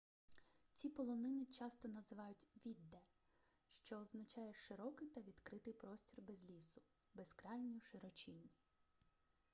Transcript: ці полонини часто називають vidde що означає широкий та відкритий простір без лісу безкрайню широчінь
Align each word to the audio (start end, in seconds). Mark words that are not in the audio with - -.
ці 0.73 0.89
полонини 0.89 1.45
часто 1.45 1.87
називають 1.89 2.47
vidde 2.65 2.97
що 3.67 3.97
означає 3.97 4.53
широкий 4.53 5.07
та 5.07 5.21
відкритий 5.21 5.73
простір 5.73 6.23
без 6.23 6.49
лісу 6.49 6.81
безкрайню 7.13 7.79
широчінь 7.81 8.49